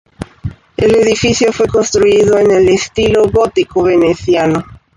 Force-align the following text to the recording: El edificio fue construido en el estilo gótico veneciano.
El 0.77 0.95
edificio 0.95 1.53
fue 1.53 1.67
construido 1.67 2.39
en 2.39 2.49
el 2.49 2.69
estilo 2.69 3.29
gótico 3.29 3.83
veneciano. 3.83 4.65